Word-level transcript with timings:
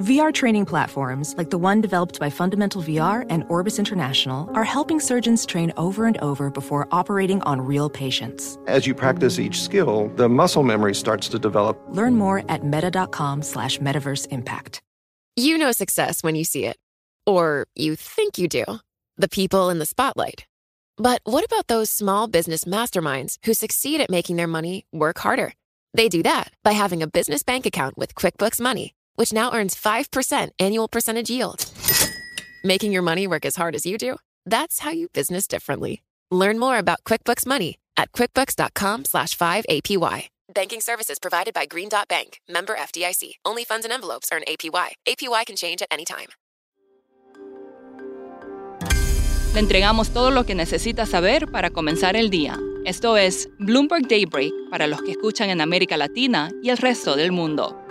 VR 0.00 0.34
training 0.34 0.64
platforms, 0.64 1.36
like 1.38 1.50
the 1.50 1.58
one 1.58 1.80
developed 1.80 2.18
by 2.18 2.28
Fundamental 2.28 2.82
VR 2.82 3.24
and 3.30 3.44
Orbis 3.48 3.78
International, 3.78 4.50
are 4.52 4.64
helping 4.64 4.98
surgeons 4.98 5.46
train 5.46 5.72
over 5.76 6.06
and 6.06 6.18
over 6.18 6.50
before 6.50 6.88
operating 6.90 7.40
on 7.42 7.60
real 7.60 7.88
patients. 7.88 8.58
As 8.66 8.88
you 8.88 8.94
practice 8.94 9.38
each 9.38 9.62
skill, 9.62 10.08
the 10.16 10.28
muscle 10.28 10.64
memory 10.64 10.96
starts 10.96 11.28
to 11.28 11.38
develop. 11.38 11.80
Learn 11.90 12.16
more 12.16 12.42
at 12.48 12.64
meta.com 12.64 13.42
slash 13.42 13.78
metaverse 13.78 14.26
impact. 14.32 14.82
You 15.36 15.56
know 15.58 15.70
success 15.70 16.24
when 16.24 16.34
you 16.34 16.42
see 16.42 16.66
it. 16.66 16.76
Or 17.24 17.66
you 17.76 17.94
think 17.94 18.36
you 18.36 18.48
do. 18.48 18.64
The 19.16 19.28
people 19.28 19.70
in 19.70 19.78
the 19.78 19.86
spotlight. 19.86 20.44
But 20.96 21.20
what 21.22 21.44
about 21.44 21.68
those 21.68 21.88
small 21.88 22.26
business 22.26 22.64
masterminds 22.64 23.38
who 23.44 23.54
succeed 23.54 24.00
at 24.00 24.10
making 24.10 24.36
their 24.36 24.48
money 24.48 24.86
work 24.92 25.18
harder? 25.18 25.52
They 25.92 26.08
do 26.08 26.24
that 26.24 26.52
by 26.64 26.72
having 26.72 27.00
a 27.00 27.06
business 27.06 27.44
bank 27.44 27.64
account 27.64 27.96
with 27.96 28.16
QuickBooks 28.16 28.60
Money 28.60 28.92
which 29.16 29.32
now 29.32 29.52
earns 29.52 29.74
5% 29.74 30.50
annual 30.58 30.88
percentage 30.88 31.30
yield. 31.30 31.66
Making 32.64 32.92
your 32.92 33.02
money 33.02 33.26
work 33.26 33.44
as 33.44 33.56
hard 33.56 33.74
as 33.74 33.84
you 33.84 33.98
do? 33.98 34.16
That's 34.46 34.80
how 34.80 34.90
you 34.90 35.08
business 35.08 35.46
differently. 35.46 36.02
Learn 36.30 36.58
more 36.58 36.78
about 36.78 37.04
QuickBooks 37.04 37.46
Money 37.46 37.78
at 37.96 38.12
quickbooks.com 38.12 39.04
slash 39.04 39.36
5APY. 39.36 40.28
Banking 40.52 40.80
services 40.80 41.18
provided 41.18 41.54
by 41.54 41.66
Green 41.66 41.88
Dot 41.88 42.08
Bank, 42.08 42.38
member 42.48 42.74
FDIC. 42.74 43.34
Only 43.44 43.64
funds 43.64 43.84
and 43.84 43.92
envelopes 43.92 44.30
earn 44.32 44.42
APY. 44.46 44.92
APY 45.08 45.46
can 45.46 45.56
change 45.56 45.82
at 45.82 45.88
any 45.90 46.04
time. 46.04 46.28
Le 49.54 49.60
entregamos 49.60 50.12
todo 50.12 50.32
lo 50.32 50.44
que 50.44 50.56
necesita 50.56 51.06
saber 51.06 51.46
para 51.50 51.70
comenzar 51.70 52.16
el 52.16 52.28
día. 52.28 52.58
Esto 52.84 53.16
es 53.16 53.48
Bloomberg 53.60 54.08
Daybreak 54.08 54.52
para 54.68 54.88
los 54.88 55.00
que 55.02 55.12
escuchan 55.12 55.48
en 55.48 55.60
América 55.60 55.96
Latina 55.96 56.50
y 56.62 56.70
el 56.70 56.76
resto 56.76 57.14
del 57.14 57.30
mundo. 57.30 57.83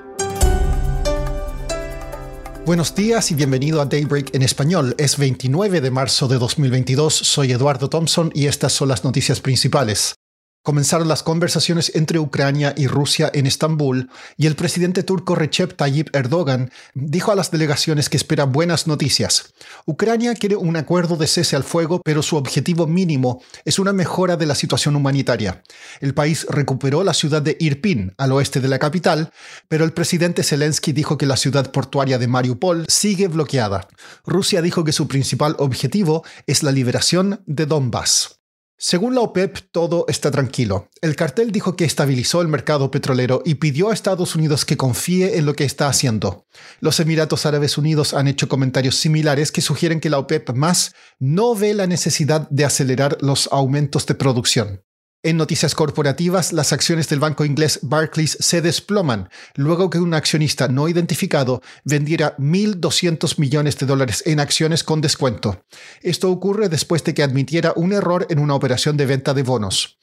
Buenos 2.65 2.95
días 2.95 3.29
y 3.29 3.35
bienvenido 3.35 3.81
a 3.81 3.85
Daybreak 3.85 4.33
en 4.33 4.41
español. 4.41 4.95
Es 4.97 5.17
29 5.17 5.81
de 5.81 5.91
marzo 5.91 6.29
de 6.29 6.37
2022, 6.37 7.13
soy 7.13 7.51
Eduardo 7.51 7.89
Thompson 7.89 8.31
y 8.33 8.47
estas 8.47 8.71
son 8.71 8.87
las 8.87 9.03
noticias 9.03 9.41
principales. 9.41 10.15
Comenzaron 10.63 11.09
las 11.09 11.23
conversaciones 11.23 11.91
entre 11.93 12.19
Ucrania 12.19 12.73
y 12.77 12.87
Rusia 12.87 13.29
en 13.33 13.45
Estambul 13.45 14.09
y 14.37 14.47
el 14.47 14.55
presidente 14.55 15.03
turco 15.03 15.35
Recep 15.35 15.75
Tayyip 15.75 16.15
Erdogan 16.15 16.71
dijo 16.93 17.33
a 17.33 17.35
las 17.35 17.51
delegaciones 17.51 18.07
que 18.07 18.15
espera 18.15 18.45
buenas 18.45 18.87
noticias. 18.87 19.53
Ucrania 19.85 20.35
quiere 20.35 20.55
un 20.55 20.77
acuerdo 20.77 21.17
de 21.17 21.27
cese 21.27 21.57
al 21.57 21.65
fuego, 21.65 22.01
pero 22.01 22.23
su 22.23 22.37
objetivo 22.37 22.87
mínimo 22.87 23.43
es 23.65 23.77
una 23.77 23.91
mejora 23.91 24.37
de 24.37 24.45
la 24.45 24.55
situación 24.55 24.95
humanitaria. 24.95 25.63
El 25.99 26.13
país 26.13 26.47
recuperó 26.49 27.03
la 27.03 27.13
ciudad 27.13 27.41
de 27.41 27.57
Irpin, 27.59 28.13
al 28.17 28.31
oeste 28.31 28.61
de 28.61 28.69
la 28.69 28.79
capital, 28.79 29.33
pero 29.67 29.83
el 29.83 29.91
presidente 29.91 30.43
Zelensky 30.43 30.93
dijo 30.93 31.17
que 31.17 31.25
la 31.25 31.35
ciudad 31.35 31.73
portuaria 31.73 32.17
de 32.17 32.29
Mariupol 32.29 32.85
sigue 32.87 33.27
bloqueada. 33.27 33.89
Rusia 34.25 34.61
dijo 34.61 34.85
que 34.85 34.93
su 34.93 35.09
principal 35.09 35.57
objetivo 35.59 36.23
es 36.47 36.63
la 36.63 36.71
liberación 36.71 37.43
de 37.47 37.65
Donbass. 37.65 38.42
Según 38.77 39.15
la 39.15 39.21
OPEP, 39.21 39.57
todo 39.71 40.05
está 40.07 40.29
tranquilo. 40.31 40.89
El 41.01 41.15
cartel 41.15 41.51
dijo 41.51 41.75
que 41.75 41.85
estabilizó 41.85 42.41
el 42.41 42.47
mercado 42.47 42.91
petrolero 42.91 43.41
y 43.45 43.55
pidió 43.55 43.89
a 43.89 43.93
Estados 43.93 44.35
Unidos 44.35 44.65
que 44.65 44.77
confíe 44.77 45.37
en 45.37 45.45
lo 45.45 45.55
que 45.55 45.63
está 45.63 45.87
haciendo. 45.87 46.47
Los 46.79 46.99
Emiratos 46.99 47.45
Árabes 47.45 47.77
Unidos 47.77 48.13
han 48.13 48.27
hecho 48.27 48.49
comentarios 48.49 48.95
similares 48.95 49.51
que 49.51 49.61
sugieren 49.61 49.99
que 49.99 50.09
la 50.09 50.19
OPEP 50.19 50.51
más 50.53 50.93
no 51.19 51.55
ve 51.55 51.73
la 51.73 51.87
necesidad 51.87 52.49
de 52.49 52.65
acelerar 52.65 53.17
los 53.21 53.47
aumentos 53.51 54.05
de 54.05 54.15
producción. 54.15 54.83
En 55.25 55.37
noticias 55.37 55.73
corporativas, 55.73 56.51
las 56.51 56.73
acciones 56.73 57.07
del 57.07 57.21
banco 57.21 57.45
inglés 57.45 57.79
Barclays 57.81 58.35
se 58.41 58.61
desploman 58.61 59.29
luego 59.55 59.89
que 59.89 59.99
un 59.99 60.13
accionista 60.13 60.67
no 60.67 60.89
identificado 60.89 61.61
vendiera 61.85 62.35
1.200 62.35 63.39
millones 63.39 63.77
de 63.77 63.85
dólares 63.85 64.21
en 64.25 64.41
acciones 64.41 64.83
con 64.83 64.99
descuento. 64.99 65.63
Esto 66.01 66.29
ocurre 66.29 66.67
después 66.67 67.05
de 67.05 67.13
que 67.13 67.23
admitiera 67.23 67.71
un 67.77 67.93
error 67.93 68.27
en 68.29 68.39
una 68.39 68.53
operación 68.53 68.97
de 68.97 69.05
venta 69.05 69.33
de 69.33 69.43
bonos. 69.43 69.97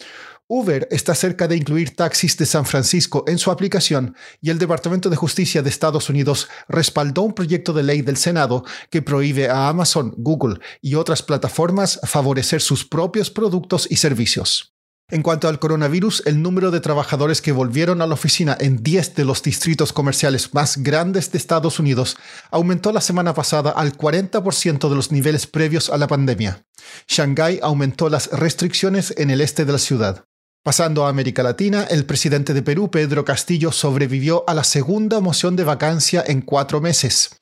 Uber 0.48 0.88
está 0.91 1.14
cerca 1.14 1.47
de 1.47 1.56
incluir 1.56 1.94
taxis 1.94 2.38
de 2.38 2.47
San 2.47 2.64
Francisco 2.64 3.25
en 3.28 3.37
su 3.37 3.50
aplicación 3.50 4.16
y 4.41 4.48
el 4.48 4.58
Departamento 4.58 5.10
de 5.10 5.16
Justicia 5.16 5.60
de 5.60 5.69
Estados 5.69 6.08
Unidos 6.08 6.48
respaldó 6.66 7.20
un 7.20 7.34
proyecto 7.34 7.75
de 7.75 7.82
ley 7.82 8.00
del 8.00 8.16
Senado 8.16 8.64
que 8.88 9.02
prohíbe 9.02 9.50
a 9.50 9.69
Amazon, 9.69 10.14
Google 10.16 10.60
y 10.81 10.94
otras 10.94 11.22
plataformas 11.22 12.00
favorecer 12.04 12.62
sus 12.62 12.87
propios 12.87 13.31
productos 13.31 13.87
y 13.91 13.97
servicios. 13.97 14.79
En 15.12 15.22
cuanto 15.22 15.48
al 15.48 15.59
coronavirus, 15.59 16.22
el 16.26 16.41
número 16.41 16.71
de 16.71 16.81
trabajadores 16.81 17.43
que 17.43 17.50
volvieron 17.50 18.00
a 18.00 18.06
la 18.06 18.15
oficina 18.15 18.56
en 18.60 18.81
10 18.82 19.16
de 19.16 19.25
los 19.25 19.43
distritos 19.43 19.93
comerciales 19.93 20.54
más 20.54 20.76
grandes 20.76 21.32
de 21.32 21.38
Estados 21.38 21.81
Unidos 21.81 22.16
aumentó 22.53 22.93
la 22.93 23.00
semana 23.00 23.34
pasada 23.34 23.70
al 23.70 23.97
40% 23.97 24.88
de 24.88 24.94
los 24.94 25.10
niveles 25.10 25.49
previos 25.49 25.91
a 25.91 25.97
la 25.97 26.06
pandemia. 26.06 26.65
Shanghái 27.09 27.59
aumentó 27.60 28.09
las 28.09 28.31
restricciones 28.31 29.12
en 29.16 29.31
el 29.31 29.41
este 29.41 29.65
de 29.65 29.72
la 29.72 29.78
ciudad. 29.78 30.26
Pasando 30.62 31.06
a 31.06 31.09
América 31.09 31.43
Latina, 31.43 31.84
el 31.91 32.04
presidente 32.04 32.54
de 32.54 32.62
Perú, 32.62 32.91
Pedro 32.91 33.25
Castillo, 33.25 33.72
sobrevivió 33.72 34.44
a 34.47 34.54
la 34.54 34.62
segunda 34.62 35.19
moción 35.20 35.56
de 35.56 35.65
vacancia 35.65 36.22
en 36.25 36.43
cuatro 36.43 36.81
meses. 36.81 37.41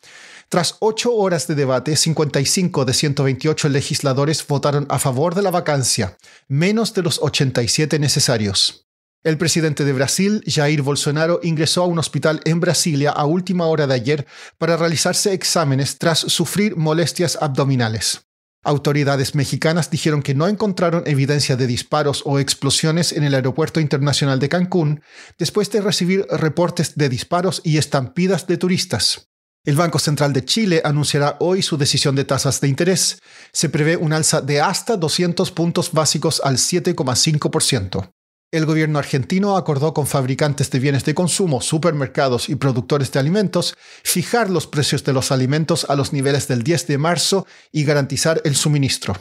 Tras 0.50 0.76
ocho 0.81 1.12
horas 1.12 1.47
de 1.47 1.54
debate, 1.54 1.94
55 1.94 2.86
de 2.86 2.94
128 2.94 3.69
legisladores 3.69 4.47
votaron 4.47 4.86
a 4.88 4.98
favor 4.98 5.34
de 5.34 5.42
la 5.42 5.50
vacancia, 5.50 6.16
menos 6.48 6.94
de 6.94 7.03
los 7.03 7.20
87 7.20 7.98
necesarios. 7.98 8.86
El 9.25 9.36
presidente 9.36 9.84
de 9.84 9.92
Brasil, 9.92 10.42
Jair 10.47 10.81
Bolsonaro, 10.81 11.41
ingresó 11.42 11.82
a 11.82 11.86
un 11.86 11.98
hospital 11.98 12.41
en 12.47 12.60
Brasilia 12.60 13.10
a 13.10 13.26
última 13.26 13.66
hora 13.66 13.86
de 13.86 13.94
ayer 13.94 14.26
para 14.56 14.78
realizarse 14.78 15.34
exámenes 15.34 15.98
tras 15.98 16.20
sufrir 16.20 16.76
molestias 16.76 17.36
abdominales. 17.42 18.22
Autoridades 18.65 19.34
mexicanas 19.34 19.91
dijeron 19.91 20.22
que 20.22 20.34
no 20.34 20.48
encontraron 20.48 21.03
evidencia 21.06 21.56
de 21.56 21.66
disparos 21.66 22.22
o 22.25 22.38
explosiones 22.38 23.12
en 23.12 23.25
el 23.25 23.34
aeropuerto 23.34 23.80
internacional 23.80 24.38
de 24.38 24.48
Cancún 24.48 25.03
después 25.36 25.70
de 25.72 25.82
recibir 25.82 26.26
reportes 26.30 26.97
de 26.97 27.10
disparos 27.10 27.60
y 27.65 27.76
estampidas 27.76 28.47
de 28.47 28.56
turistas. 28.56 29.28
El 29.65 29.77
Banco 29.77 29.99
Central 29.99 30.33
de 30.33 30.45
Chile 30.45 30.81
anunciará 30.85 31.37
hoy 31.41 31.63
su 31.63 31.77
decisión 31.77 32.15
de 32.15 32.25
tasas 32.25 32.61
de 32.61 32.69
interés. 32.69 33.19
Se 33.53 33.69
prevé 33.69 33.97
un 33.97 34.13
alza 34.13 34.41
de 34.41 34.61
hasta 34.61 34.97
200 34.97 35.51
puntos 35.51 35.93
básicos 35.93 36.41
al 36.43 36.57
7,5%. 36.57 38.11
El 38.51 38.65
gobierno 38.65 38.99
argentino 38.99 39.59
acordó 39.59 39.93
con 39.93 40.07
fabricantes 40.07 40.71
de 40.71 40.79
bienes 40.79 41.05
de 41.05 41.15
consumo, 41.15 41.61
supermercados 41.61 42.49
y 42.49 42.55
productores 42.55 43.13
de 43.13 43.19
alimentos 43.19 43.77
fijar 44.03 44.49
los 44.49 44.67
precios 44.67 45.05
de 45.05 45.13
los 45.13 45.31
alimentos 45.31 45.85
a 45.91 45.97
los 45.97 46.15
niveles 46.15 46.49
del 46.49 46.63
10 46.63 46.87
de 46.87 46.97
marzo 46.97 47.47
y 47.71 47.85
garantizar 47.85 48.41
el 48.45 48.57
suministro. 48.57 49.17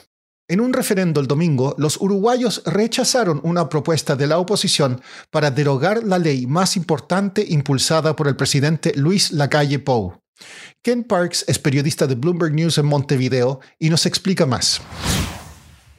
En 0.48 0.62
un 0.62 0.72
referendo 0.72 1.20
el 1.20 1.28
domingo, 1.28 1.76
los 1.78 2.00
uruguayos 2.00 2.64
rechazaron 2.66 3.42
una 3.44 3.68
propuesta 3.68 4.16
de 4.16 4.28
la 4.28 4.40
oposición 4.40 5.02
para 5.30 5.52
derogar 5.52 6.06
la 6.06 6.20
ley 6.20 6.48
más 6.48 6.78
importante 6.78 7.46
impulsada 7.50 8.16
por 8.16 8.30
el 8.30 8.38
presidente 8.38 8.94
Luis 8.96 9.32
Lacalle 9.34 9.80
Pou. 9.80 10.22
Ken 10.82 11.04
Parks 11.04 11.46
es 11.48 11.60
periodista 11.60 12.08
de 12.08 12.16
Bloomberg 12.16 12.54
News 12.54 12.78
en 12.78 12.86
Montevideo 12.86 13.60
y 13.80 13.90
nos 13.90 14.06
explica 14.06 14.46
más. 14.46 14.82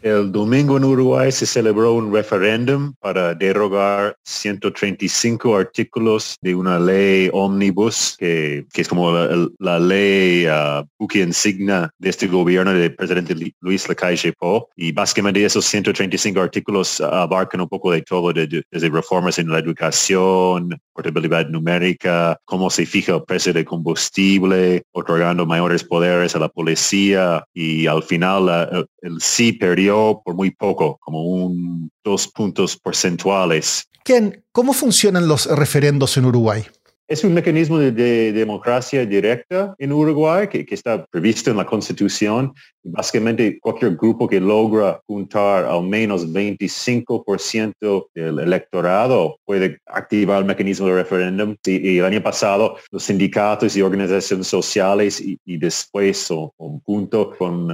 El 0.01 0.31
domingo 0.31 0.77
en 0.77 0.85
Uruguay 0.85 1.33
se 1.33 1.45
celebró 1.45 1.95
un 1.95 2.13
referéndum 2.13 2.95
para 3.01 3.35
derogar 3.35 4.17
135 4.25 5.57
artículos 5.57 6.37
de 6.41 6.55
una 6.55 6.79
ley 6.79 7.29
omnibus, 7.33 8.15
que, 8.17 8.65
es 8.73 8.87
como 8.87 9.11
la, 9.59 9.79
ley 9.81 10.47
uh, 10.47 10.87
buque 10.99 11.21
insignia 11.21 11.91
de 11.99 12.11
este 12.11 12.29
gobierno 12.29 12.73
del 12.73 12.95
presidente 12.95 13.35
Luis 13.61 13.89
Lacalle 13.89 14.33
Pou. 14.35 14.69
Y 14.77 14.93
básicamente 14.93 15.45
esos 15.45 15.65
135 15.65 16.41
artículos 16.41 17.01
abarcan 17.01 17.63
un 17.63 17.69
poco 17.69 17.91
de 17.91 18.03
todo, 18.03 18.33
desde 18.33 18.89
reformas 18.91 19.41
en 19.41 19.51
la 19.51 19.59
educación, 19.59 20.79
portabilidad 20.93 21.49
numérica, 21.49 22.39
cómo 22.45 22.71
se 22.71 22.87
fija 22.87 23.17
el 23.17 23.25
precio 23.25 23.53
de 23.53 23.65
combustible, 23.65 24.85
otorgando 24.93 25.45
mayores 25.45 25.83
poderes 25.83 26.37
a 26.37 26.39
la 26.39 26.49
policía 26.49 27.45
y 27.53 27.87
al 27.87 28.05
final 28.05 28.87
el 29.03 29.21
sí 29.21 29.53
perdió 29.53 29.88
por 30.25 30.35
muy 30.35 30.51
poco, 30.51 30.99
como 31.01 31.23
un 31.23 31.91
dos 32.05 32.29
puntos 32.29 32.77
porcentuales. 32.77 33.89
Ken, 34.05 34.45
¿cómo 34.53 34.73
funcionan 34.73 35.29
los 35.29 35.47
referendos 35.47 36.17
en 36.17 36.25
Uruguay? 36.25 36.65
Es 37.09 37.25
un 37.25 37.33
mecanismo 37.33 37.79
de, 37.79 38.33
democracia 38.35 39.07
directa 39.07 39.75
en 39.79 39.93
Uruguay 39.93 40.47
que, 40.47 40.67
está 40.69 41.07
previsto 41.07 41.51
en 41.51 41.57
la 41.57 41.65
Constitución. 41.65 42.53
Básicamente, 42.83 43.59
cualquier 43.61 43.97
grupo 43.97 44.29
que 44.29 44.39
logra 44.39 45.01
juntar 45.07 45.65
al 45.65 45.85
menos 45.85 46.31
25% 46.31 48.09
del 48.15 48.41
electorado 48.41 49.39
puede 49.47 49.81
activar 49.87 50.41
el 50.41 50.45
mecanismo 50.45 50.87
de 50.89 50.97
referéndum. 50.97 51.57
Y, 51.65 51.97
el 51.97 52.05
año 52.05 52.23
pasado, 52.23 52.77
los 52.91 53.05
sindicatos 53.05 53.75
y 53.75 53.81
organizaciones 53.81 54.47
sociales 54.47 55.19
y, 55.19 55.57
después, 55.57 56.31
o, 56.31 56.53
junto 56.85 57.31
con 57.39 57.71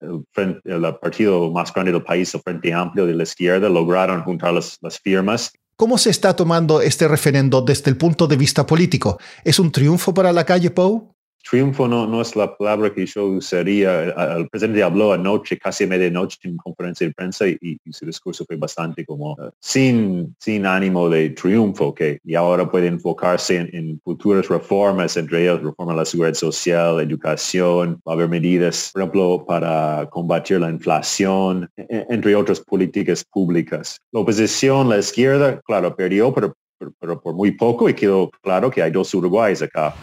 el, 0.00 0.60
el, 0.64 0.94
partido 1.00 1.50
más 1.50 1.74
grande 1.74 1.90
del 1.90 2.04
país, 2.04 2.32
el 2.32 2.40
Frente 2.40 2.72
Amplio 2.72 3.04
de 3.04 3.14
la 3.14 3.24
Izquierda, 3.24 3.68
lograron 3.68 4.22
juntar 4.22 4.54
las, 4.54 4.78
las 4.80 5.00
firmas 5.00 5.52
¿Cómo 5.78 5.98
se 5.98 6.08
está 6.08 6.34
tomando 6.34 6.80
este 6.80 7.06
referendo 7.06 7.60
desde 7.60 7.90
el 7.90 7.98
punto 7.98 8.26
de 8.26 8.38
vista 8.38 8.64
político? 8.66 9.18
¿Es 9.44 9.58
un 9.58 9.70
triunfo 9.70 10.14
para 10.14 10.32
la 10.32 10.46
calle 10.46 10.70
Pou? 10.70 11.15
Triunfo 11.48 11.86
no, 11.86 12.20
es 12.20 12.34
la 12.34 12.56
palabra 12.56 12.92
que 12.92 13.06
yo 13.06 13.26
usaría. 13.26 14.04
El 14.36 14.48
presidente 14.48 14.82
habló 14.82 15.12
anoche, 15.12 15.58
casi 15.58 15.84
a 15.84 15.86
medianoche, 15.86 16.38
en 16.42 16.56
conferencia 16.56 17.06
de 17.06 17.14
prensa 17.14 17.46
y, 17.46 17.78
su 17.90 18.04
discurso 18.04 18.44
fue 18.44 18.56
bastante 18.56 19.04
como 19.04 19.32
uh, 19.32 19.50
sin, 19.60 20.34
ánimo 20.66 21.08
de 21.08 21.30
triunfo, 21.30 21.94
que 21.94 22.18
y 22.24 22.34
ahora 22.34 22.68
puede 22.70 22.88
enfocarse 22.88 23.56
en, 23.72 24.00
futuras 24.04 24.48
reformas, 24.48 25.16
entre 25.16 25.42
ellas 25.42 25.62
reforma 25.62 25.92
a 25.92 25.96
la 25.96 26.04
seguridad 26.04 26.34
social, 26.34 27.00
educación, 27.00 28.00
va 28.06 28.12
a 28.12 28.14
haber 28.14 28.28
medidas, 28.28 28.90
por 28.92 29.02
ejemplo, 29.02 29.44
para 29.46 30.08
combatir 30.10 30.60
la 30.60 30.70
inflación, 30.70 31.68
e, 31.76 31.86
e, 31.88 32.06
entre 32.10 32.34
otras 32.34 32.60
políticas 32.60 33.24
públicas. 33.24 33.98
La 34.12 34.20
oposición, 34.20 34.88
la 34.88 34.98
izquierda, 34.98 35.60
claro, 35.62 35.94
perdió, 35.94 36.32
pero, 36.34 36.54
pero 37.00 37.20
por 37.20 37.34
muy 37.34 37.52
poco 37.52 37.88
y 37.88 37.94
quedó 37.94 38.30
claro 38.42 38.70
que 38.70 38.82
hay 38.82 38.90
dos 38.90 39.14
Uruguayes 39.14 39.62
acá. 39.62 39.94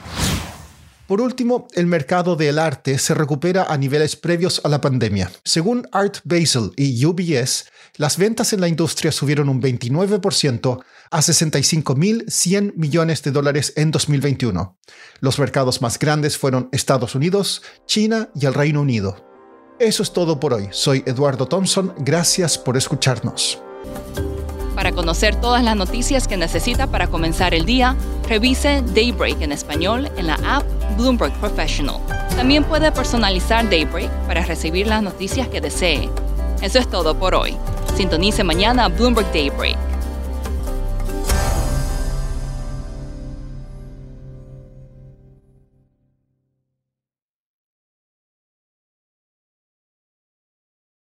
Por 1.13 1.21
último, 1.21 1.67
el 1.73 1.85
mercado 1.85 2.35
del 2.35 2.57
arte 2.57 2.97
se 2.97 3.13
recupera 3.13 3.65
a 3.69 3.77
niveles 3.77 4.15
previos 4.15 4.59
a 4.63 4.67
la 4.67 4.81
pandemia. 4.81 5.31
Según 5.43 5.87
Art 5.91 6.17
Basel 6.23 6.71
y 6.75 7.05
UBS, 7.05 7.65
las 7.97 8.17
ventas 8.17 8.51
en 8.51 8.61
la 8.61 8.67
industria 8.67 9.11
subieron 9.11 9.47
un 9.47 9.61
29% 9.61 10.83
a 11.11 11.19
65.100 11.19 12.73
millones 12.77 13.21
de 13.21 13.29
dólares 13.29 13.73
en 13.75 13.91
2021. 13.91 14.75
Los 15.19 15.37
mercados 15.37 15.83
más 15.83 15.99
grandes 15.99 16.35
fueron 16.35 16.69
Estados 16.71 17.13
Unidos, 17.13 17.61
China 17.85 18.29
y 18.33 18.47
el 18.47 18.55
Reino 18.55 18.81
Unido. 18.81 19.23
Eso 19.79 20.01
es 20.01 20.13
todo 20.13 20.39
por 20.39 20.55
hoy. 20.55 20.69
Soy 20.71 21.03
Eduardo 21.05 21.47
Thompson. 21.47 21.93
Gracias 21.99 22.57
por 22.57 22.75
escucharnos. 22.75 23.61
Para 24.73 24.91
conocer 24.91 25.39
todas 25.39 25.63
las 25.63 25.75
noticias 25.75 26.27
que 26.27 26.37
necesita 26.37 26.87
para 26.87 27.05
comenzar 27.05 27.53
el 27.53 27.67
día, 27.67 27.95
revise 28.27 28.81
Daybreak 28.95 29.41
en 29.41 29.51
español 29.51 30.09
en 30.17 30.25
la 30.25 30.39
app 30.43 30.82
Bloomberg 30.95 31.33
Professional. 31.33 31.97
También 32.35 32.63
puede 32.63 32.91
personalizar 32.91 33.69
Daybreak 33.69 34.09
para 34.27 34.43
recibir 34.43 34.87
las 34.87 35.03
noticias 35.03 35.47
que 35.47 35.61
desee. 35.61 36.09
Eso 36.61 36.79
es 36.79 36.89
todo 36.89 37.15
por 37.15 37.35
hoy. 37.35 37.55
Sintonice 37.95 38.43
mañana 38.43 38.87
Bloomberg 38.87 39.31
Daybreak 39.31 39.92